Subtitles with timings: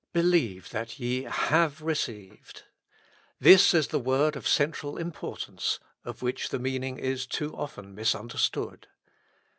[0.13, 2.63] "Believe that ye have recived.''
[3.39, 8.87] This is the word of central importance, of which the meaning is too often misunderstood.